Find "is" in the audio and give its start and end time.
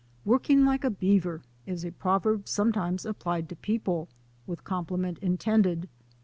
1.67-1.85